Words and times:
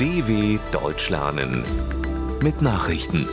DW 0.00 0.58
Deutsch 0.72 1.08
lernen 1.08 1.62
mit 2.42 2.60
Nachrichten. 2.60 3.28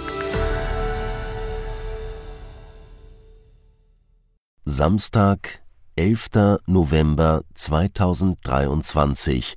Samstag, 4.64 5.64
11. 5.96 6.60
November 6.68 7.42
2023, 7.56 9.56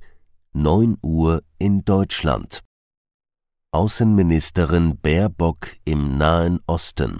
9 0.53 0.97
Uhr 1.03 1.43
in 1.59 1.85
Deutschland. 1.85 2.61
Außenministerin 3.71 4.97
Baerbock 4.99 5.75
im 5.85 6.17
Nahen 6.17 6.59
Osten. 6.65 7.19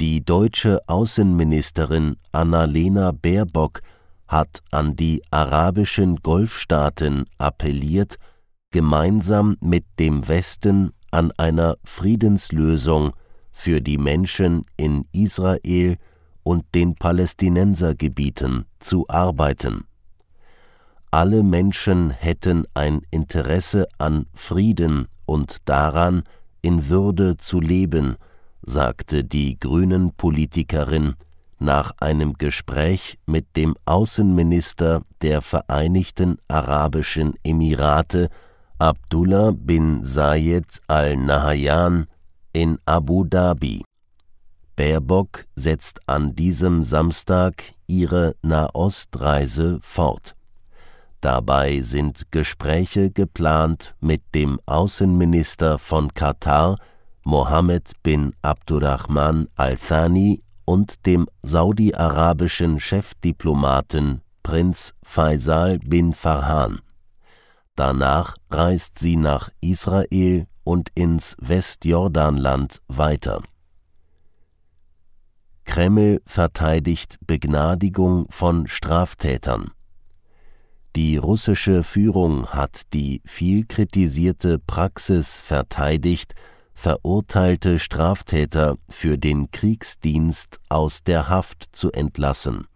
Die 0.00 0.22
deutsche 0.22 0.82
Außenministerin 0.86 2.16
Annalena 2.30 3.12
Baerbock 3.12 3.80
hat 4.28 4.60
an 4.70 4.96
die 4.96 5.22
arabischen 5.30 6.16
Golfstaaten 6.16 7.24
appelliert, 7.38 8.18
gemeinsam 8.76 9.56
mit 9.62 9.86
dem 9.98 10.28
Westen 10.28 10.90
an 11.10 11.32
einer 11.38 11.78
Friedenslösung 11.82 13.12
für 13.50 13.80
die 13.80 13.96
Menschen 13.96 14.66
in 14.76 15.06
Israel 15.12 15.96
und 16.42 16.62
den 16.74 16.94
Palästinensergebieten 16.94 18.66
zu 18.78 19.06
arbeiten. 19.08 19.84
Alle 21.10 21.42
Menschen 21.42 22.10
hätten 22.10 22.66
ein 22.74 23.00
Interesse 23.10 23.88
an 23.96 24.26
Frieden 24.34 25.08
und 25.24 25.56
daran, 25.64 26.24
in 26.60 26.90
Würde 26.90 27.38
zu 27.38 27.62
leben, 27.62 28.16
sagte 28.60 29.24
die 29.24 29.58
grünen 29.58 30.12
Politikerin 30.12 31.14
nach 31.58 31.92
einem 31.98 32.34
Gespräch 32.34 33.16
mit 33.24 33.56
dem 33.56 33.74
Außenminister 33.86 35.00
der 35.22 35.40
Vereinigten 35.40 36.36
Arabischen 36.46 37.32
Emirate 37.42 38.28
Abdullah 38.78 39.52
bin 39.52 40.04
Zayed 40.04 40.66
al 40.86 41.16
Nahyan 41.16 42.06
in 42.52 42.76
Abu 42.84 43.24
Dhabi. 43.24 43.82
Baerbock 44.76 45.46
setzt 45.54 45.98
an 46.06 46.36
diesem 46.36 46.84
Samstag 46.84 47.72
ihre 47.86 48.34
Nahostreise 48.42 49.78
fort. 49.80 50.34
Dabei 51.22 51.80
sind 51.80 52.30
Gespräche 52.30 53.10
geplant 53.10 53.94
mit 54.00 54.22
dem 54.34 54.60
Außenminister 54.66 55.78
von 55.78 56.12
Katar, 56.12 56.76
Mohammed 57.24 57.92
bin 58.02 58.34
Abdurrahman 58.42 59.48
al-Thani 59.56 60.42
und 60.66 61.06
dem 61.06 61.26
saudi-arabischen 61.42 62.78
Chefdiplomaten 62.78 64.20
Prinz 64.42 64.92
Faisal 65.02 65.78
bin 65.78 66.12
Farhan. 66.12 66.80
Danach 67.76 68.36
reist 68.50 68.98
sie 68.98 69.16
nach 69.16 69.50
Israel 69.60 70.46
und 70.64 70.90
ins 70.94 71.36
Westjordanland 71.40 72.80
weiter. 72.88 73.42
Kreml 75.64 76.22
verteidigt 76.24 77.18
Begnadigung 77.26 78.26
von 78.30 78.66
Straftätern. 78.66 79.72
Die 80.96 81.18
russische 81.18 81.82
Führung 81.82 82.46
hat 82.46 82.94
die 82.94 83.20
viel 83.26 83.66
kritisierte 83.66 84.58
Praxis 84.58 85.38
verteidigt, 85.38 86.34
verurteilte 86.72 87.78
Straftäter 87.78 88.76
für 88.88 89.18
den 89.18 89.50
Kriegsdienst 89.50 90.58
aus 90.70 91.02
der 91.04 91.28
Haft 91.28 91.68
zu 91.72 91.92
entlassen. 91.92 92.66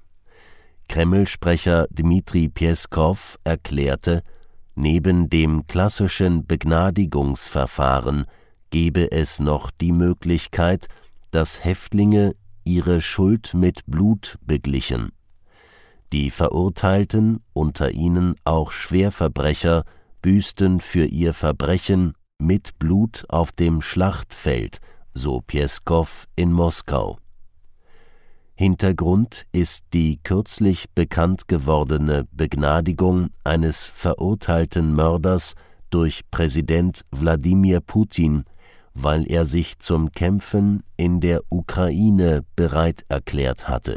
Kreml-Sprecher 0.89 1.87
Dmitri 1.91 2.51
Pjeskow 2.51 3.39
erklärte, 3.45 4.23
neben 4.81 5.29
dem 5.29 5.67
klassischen 5.67 6.47
Begnadigungsverfahren 6.47 8.25
gebe 8.71 9.13
es 9.13 9.39
noch 9.39 9.71
die 9.71 9.93
Möglichkeit, 9.93 10.87
dass 11.31 11.63
Häftlinge 11.65 12.35
ihre 12.65 13.01
Schuld 13.01 13.53
mit 13.55 13.87
Blut 13.87 14.39
beglichen. 14.41 15.11
Die 16.13 16.31
Verurteilten, 16.31 17.41
unter 17.53 17.93
ihnen 17.93 18.35
auch 18.45 18.73
Schwerverbrecher, 18.73 19.85
büßten 20.23 20.81
für 20.81 21.05
ihr 21.05 21.35
Verbrechen 21.35 22.15
mit 22.39 22.79
Blut 22.79 23.25
auf 23.29 23.53
dem 23.53 23.83
Schlachtfeld, 23.83 24.79
so 25.15 25.41
Pjeskow 25.41 26.27
in 26.37 26.53
Moskau. 26.53 27.19
Hintergrund 28.61 29.47
ist 29.53 29.87
die 29.95 30.21
kürzlich 30.23 30.91
bekannt 30.95 31.49
gewordene 31.49 32.29
Begnadigung 32.31 33.31
eines 33.43 33.87
verurteilten 33.87 34.95
Mörders 34.95 35.55
durch 35.89 36.31
Präsident 36.31 37.01
Wladimir 37.11 37.81
Putin, 37.81 38.45
weil 38.93 39.25
er 39.33 39.47
sich 39.47 39.79
zum 39.79 40.13
Kämpfen 40.13 40.83
in 40.99 41.21
der 41.21 41.41
Ukraine 41.49 42.45
bereit 42.55 43.07
erklärt 43.09 43.67
hatte. 43.67 43.97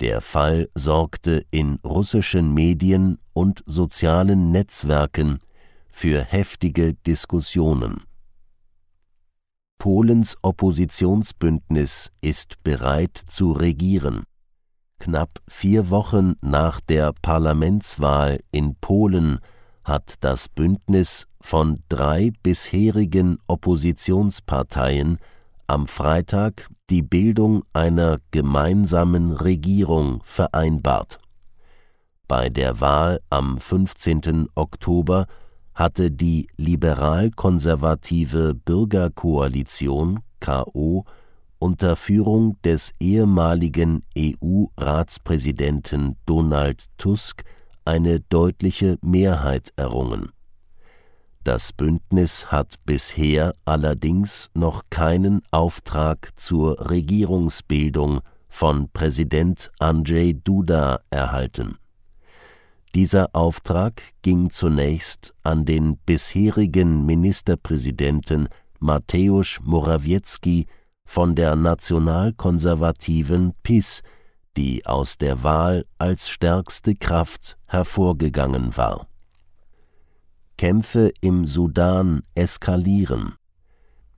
Der 0.00 0.22
Fall 0.22 0.70
sorgte 0.74 1.44
in 1.50 1.80
russischen 1.84 2.54
Medien 2.54 3.18
und 3.34 3.62
sozialen 3.66 4.52
Netzwerken 4.52 5.38
für 5.90 6.24
heftige 6.24 6.94
Diskussionen. 6.94 8.04
Polens 9.80 10.36
Oppositionsbündnis 10.42 12.12
ist 12.20 12.62
bereit 12.62 13.16
zu 13.16 13.52
regieren. 13.52 14.24
Knapp 14.98 15.40
vier 15.48 15.88
Wochen 15.88 16.34
nach 16.42 16.80
der 16.80 17.14
Parlamentswahl 17.22 18.40
in 18.52 18.74
Polen 18.74 19.38
hat 19.82 20.16
das 20.20 20.50
Bündnis 20.50 21.26
von 21.40 21.82
drei 21.88 22.30
bisherigen 22.42 23.38
Oppositionsparteien 23.46 25.16
am 25.66 25.86
Freitag 25.86 26.68
die 26.90 27.00
Bildung 27.00 27.62
einer 27.72 28.18
gemeinsamen 28.32 29.32
Regierung 29.32 30.20
vereinbart. 30.24 31.18
Bei 32.28 32.50
der 32.50 32.80
Wahl 32.80 33.22
am 33.30 33.58
15. 33.58 34.48
Oktober 34.54 35.24
hatte 35.80 36.10
die 36.10 36.46
liberal-konservative 36.58 38.54
Bürgerkoalition 38.54 40.20
KO 40.38 41.06
unter 41.58 41.96
Führung 41.96 42.60
des 42.62 42.92
ehemaligen 43.00 44.02
EU-Ratspräsidenten 44.14 46.16
Donald 46.26 46.84
Tusk 46.98 47.44
eine 47.86 48.20
deutliche 48.20 48.98
Mehrheit 49.00 49.70
errungen. 49.76 50.28
Das 51.44 51.72
Bündnis 51.72 52.52
hat 52.52 52.74
bisher 52.84 53.54
allerdings 53.64 54.50
noch 54.52 54.82
keinen 54.90 55.40
Auftrag 55.50 56.28
zur 56.36 56.90
Regierungsbildung 56.90 58.20
von 58.50 58.90
Präsident 58.92 59.72
Andrzej 59.78 60.34
Duda 60.44 61.00
erhalten 61.08 61.79
dieser 62.94 63.34
Auftrag 63.34 64.00
ging 64.22 64.50
zunächst 64.50 65.34
an 65.42 65.64
den 65.64 65.96
bisherigen 65.98 67.04
Ministerpräsidenten 67.06 68.48
Mateusz 68.78 69.58
Morawiecki 69.62 70.66
von 71.04 71.34
der 71.34 71.56
nationalkonservativen 71.56 73.54
PiS, 73.62 74.02
die 74.56 74.86
aus 74.86 75.18
der 75.18 75.42
Wahl 75.42 75.84
als 75.98 76.28
stärkste 76.28 76.94
Kraft 76.94 77.58
hervorgegangen 77.66 78.76
war. 78.76 79.08
Kämpfe 80.56 81.10
im 81.20 81.46
Sudan 81.46 82.22
eskalieren. 82.34 83.34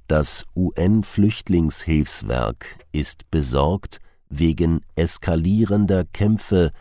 Das 0.08 0.44
UN-Flüchtlingshilfswerk 0.56 2.78
ist 2.90 3.30
besorgt 3.30 4.00
wegen 4.28 4.80
eskalierender 4.96 6.04
Kämpfe 6.04 6.72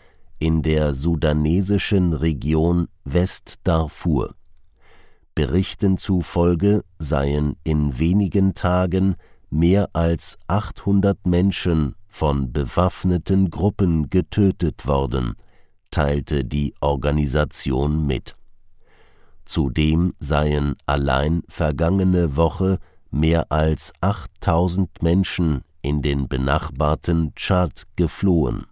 in 0.42 0.64
der 0.64 0.96
sudanesischen 0.96 2.14
Region 2.14 2.88
Westdarfur. 3.06 4.34
Berichten 5.36 6.00
zufolge 6.00 6.84
seien 6.98 7.56
in 7.64 8.00
wenigen 8.00 8.56
Tagen 8.56 9.16
mehr 9.52 9.90
als 9.94 10.40
800 10.48 11.28
Menschen 11.28 11.94
von 12.08 12.52
bewaffneten 12.52 13.52
Gruppen 13.52 14.10
getötet 14.10 14.88
worden, 14.88 15.36
teilte 15.92 16.44
die 16.44 16.74
Organisation 16.82 18.08
mit. 18.08 18.36
Zudem 19.46 20.14
seien 20.18 20.74
allein 20.88 21.44
vergangene 21.50 22.36
Woche 22.36 22.80
mehr 23.12 23.52
als 23.52 23.94
8000 24.02 25.04
Menschen 25.04 25.62
in 25.84 26.02
den 26.02 26.28
benachbarten 26.28 27.34
Tschad 27.36 27.84
geflohen. 27.96 28.66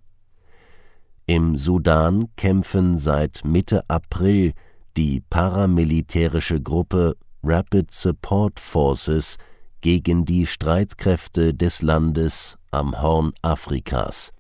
Im 1.30 1.60
Sudan 1.60 2.26
kämpfen 2.38 2.98
seit 2.98 3.46
Mitte 3.46 3.88
April 3.88 4.54
die 4.98 5.22
paramilitärische 5.22 6.60
Gruppe 6.60 7.18
Rapid 7.44 7.92
Support 7.92 8.60
Forces 8.60 9.38
gegen 9.82 10.26
die 10.26 10.48
Streitkräfte 10.48 11.54
des 11.54 11.84
Landes 11.84 12.58
am 12.72 13.00
Horn 13.00 13.32
Afrikas. 13.44 14.32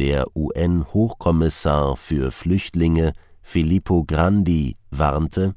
Der 0.00 0.26
UN-Hochkommissar 0.34 1.96
für 1.96 2.32
Flüchtlinge 2.32 3.12
Filippo 3.40 4.02
Grandi 4.02 4.76
warnte, 4.90 5.54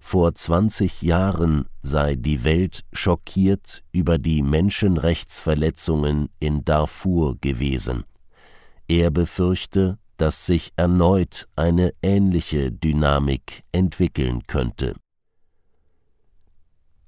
vor 0.00 0.34
20 0.34 1.02
Jahren 1.02 1.66
sei 1.82 2.16
die 2.16 2.42
Welt 2.42 2.82
schockiert 2.92 3.84
über 3.92 4.18
die 4.18 4.42
Menschenrechtsverletzungen 4.42 6.30
in 6.40 6.64
Darfur 6.64 7.36
gewesen. 7.40 8.02
Er 8.92 9.10
befürchte, 9.10 9.98
dass 10.18 10.44
sich 10.44 10.74
erneut 10.76 11.48
eine 11.56 11.94
ähnliche 12.02 12.70
Dynamik 12.70 13.62
entwickeln 13.72 14.46
könnte. 14.46 14.96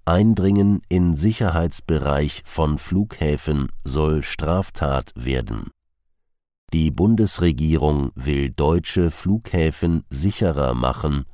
Eindringen 0.06 0.80
in 0.88 1.14
Sicherheitsbereich 1.14 2.40
von 2.46 2.78
Flughäfen 2.78 3.68
soll 3.84 4.22
Straftat 4.22 5.12
werden. 5.14 5.72
Die 6.72 6.90
Bundesregierung 6.90 8.12
will 8.14 8.48
deutsche 8.48 9.10
Flughäfen 9.10 10.04
sicherer 10.08 10.72
machen 10.72 11.24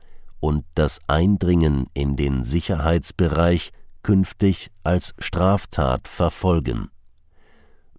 und 0.40 0.64
das 0.74 0.98
Eindringen 1.06 1.86
in 1.94 2.16
den 2.16 2.42
Sicherheitsbereich 2.42 3.70
künftig 4.02 4.72
als 4.82 5.14
Straftat 5.20 6.08
verfolgen. 6.08 6.90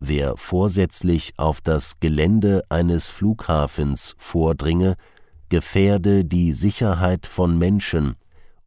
Wer 0.03 0.35
vorsätzlich 0.35 1.33
auf 1.37 1.61
das 1.61 1.99
Gelände 1.99 2.63
eines 2.69 3.07
Flughafens 3.07 4.15
vordringe, 4.17 4.95
gefährde 5.49 6.25
die 6.25 6.53
Sicherheit 6.53 7.27
von 7.27 7.55
Menschen 7.59 8.15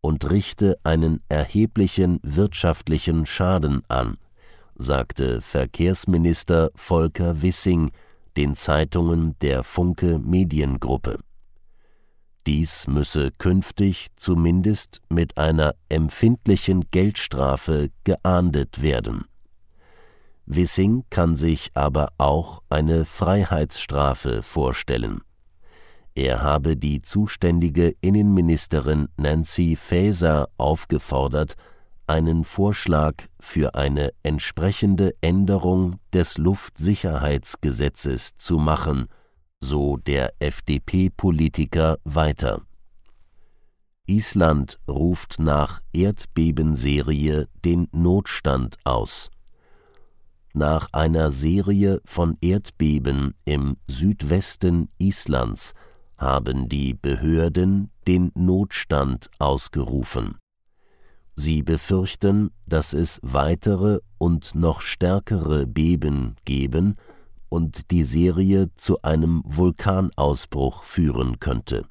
und 0.00 0.30
richte 0.30 0.78
einen 0.84 1.20
erheblichen 1.28 2.20
wirtschaftlichen 2.22 3.26
Schaden 3.26 3.82
an, 3.88 4.16
sagte 4.76 5.42
Verkehrsminister 5.42 6.70
Volker 6.76 7.42
Wissing 7.42 7.90
den 8.36 8.54
Zeitungen 8.54 9.34
der 9.40 9.64
Funke 9.64 10.20
Mediengruppe. 10.20 11.18
Dies 12.46 12.86
müsse 12.86 13.32
künftig 13.38 14.06
zumindest 14.14 15.00
mit 15.08 15.36
einer 15.36 15.74
empfindlichen 15.88 16.84
Geldstrafe 16.92 17.88
geahndet 18.04 18.82
werden. 18.82 19.24
Wissing 20.46 21.04
kann 21.10 21.36
sich 21.36 21.70
aber 21.74 22.08
auch 22.18 22.62
eine 22.68 23.04
Freiheitsstrafe 23.04 24.42
vorstellen. 24.42 25.22
Er 26.14 26.42
habe 26.42 26.76
die 26.76 27.02
zuständige 27.02 27.94
Innenministerin 28.00 29.08
Nancy 29.16 29.74
Faeser 29.74 30.48
aufgefordert, 30.58 31.54
einen 32.06 32.44
Vorschlag 32.44 33.14
für 33.40 33.74
eine 33.74 34.10
entsprechende 34.22 35.14
Änderung 35.20 35.98
des 36.12 36.38
Luftsicherheitsgesetzes 36.38 38.36
zu 38.36 38.58
machen, 38.58 39.06
so 39.60 39.96
der 39.96 40.30
FDP-Politiker 40.38 41.96
weiter. 42.04 42.60
Island 44.06 44.78
ruft 44.86 45.38
nach 45.38 45.80
Erdbebenserie 45.94 47.48
den 47.64 47.88
Notstand 47.92 48.76
aus. 48.84 49.30
Nach 50.56 50.88
einer 50.92 51.32
Serie 51.32 52.00
von 52.04 52.38
Erdbeben 52.40 53.34
im 53.44 53.76
Südwesten 53.88 54.88
Islands 54.98 55.72
haben 56.16 56.68
die 56.68 56.94
Behörden 56.94 57.90
den 58.06 58.30
Notstand 58.36 59.30
ausgerufen. 59.40 60.36
Sie 61.34 61.64
befürchten, 61.64 62.52
dass 62.66 62.92
es 62.92 63.18
weitere 63.24 63.98
und 64.18 64.54
noch 64.54 64.80
stärkere 64.80 65.66
Beben 65.66 66.36
geben 66.44 66.94
und 67.48 67.90
die 67.90 68.04
Serie 68.04 68.70
zu 68.76 69.02
einem 69.02 69.42
Vulkanausbruch 69.44 70.84
führen 70.84 71.40
könnte. 71.40 71.84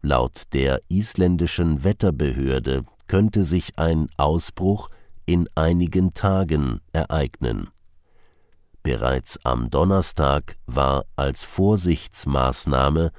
Laut 0.00 0.44
der 0.54 0.80
isländischen 0.88 1.84
Wetterbehörde 1.84 2.84
könnte 3.06 3.44
sich 3.44 3.78
ein 3.78 4.08
Ausbruch 4.16 4.88
in 5.28 5.46
einigen 5.54 6.14
Tagen 6.14 6.80
ereignen. 6.94 7.68
Bereits 8.82 9.38
am 9.44 9.68
Donnerstag 9.68 10.56
war 10.64 11.04
als 11.16 11.44
Vorsichtsmaßnahme 11.44 13.10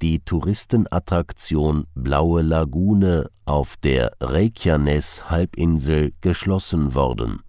die 0.00 0.20
Touristenattraktion 0.20 1.88
Blaue 1.96 2.42
Lagune 2.42 3.28
auf 3.46 3.74
der 3.82 4.12
Reykjanes-Halbinsel 4.20 6.12
geschlossen 6.20 6.94
worden. 6.94 7.42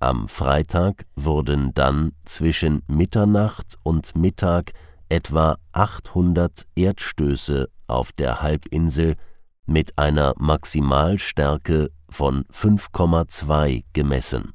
Am 0.00 0.26
Freitag 0.28 1.04
wurden 1.14 1.74
dann 1.74 2.12
zwischen 2.24 2.82
Mitternacht 2.88 3.76
und 3.82 4.16
Mittag 4.16 4.72
etwa 5.10 5.56
800 5.72 6.66
Erdstöße 6.74 7.68
auf 7.88 8.12
der 8.12 8.40
Halbinsel 8.40 9.16
mit 9.66 9.98
einer 9.98 10.34
Maximalstärke 10.38 11.90
von 12.08 12.44
5,2 12.52 13.84
gemessen. 13.92 14.52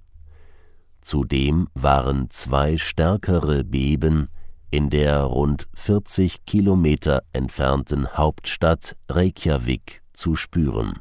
Zudem 1.02 1.68
waren 1.74 2.30
zwei 2.30 2.78
stärkere 2.78 3.64
Beben 3.64 4.30
in 4.72 4.90
der 4.90 5.24
rund 5.24 5.68
40 5.74 6.46
Kilometer 6.46 7.24
entfernten 7.34 8.08
Hauptstadt 8.16 8.96
Reykjavik 9.10 10.04
zu 10.14 10.36
spüren. 10.36 11.00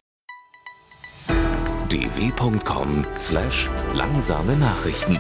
dw.com/langsame 1.90 4.58
Nachrichten 4.58 5.18